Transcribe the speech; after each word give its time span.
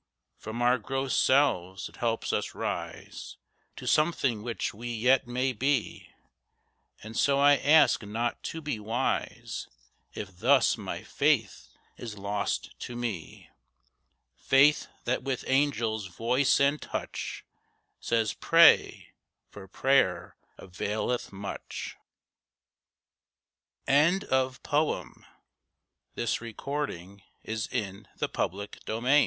From 0.35 0.63
our 0.63 0.79
gross 0.79 1.15
selves 1.15 1.87
it 1.87 1.97
helps 1.97 2.33
us 2.33 2.55
rise 2.55 3.37
To 3.75 3.85
something 3.85 4.41
which 4.41 4.73
we 4.73 4.87
yet 4.91 5.27
may 5.27 5.53
be. 5.53 6.09
And 7.03 7.15
so 7.15 7.37
I 7.37 7.57
ask 7.57 8.01
not 8.01 8.41
to 8.45 8.61
be 8.61 8.79
wise, 8.79 9.67
If 10.15 10.39
thus 10.39 10.75
my 10.75 11.03
faith 11.03 11.67
is 11.97 12.17
lost 12.17 12.73
to 12.79 12.95
me. 12.95 13.51
Faith, 14.35 14.87
that 15.05 15.21
with 15.21 15.47
angel's 15.47 16.07
voice 16.07 16.59
and 16.59 16.81
touch 16.81 17.45
Says, 17.99 18.33
"Pray, 18.33 19.09
for 19.51 19.67
prayer 19.67 20.35
availeth 20.57 21.31
much." 21.31 21.95
IN 23.87 24.17
THE 24.17 24.59
LONG 24.65 25.13
RUN 25.21 25.25
In 26.15 26.15
the 26.15 26.49
long 26.49 26.75
run 26.87 26.95
fame 27.03 27.21
finds 27.45 27.67
the 28.47 28.79
de 28.87 29.11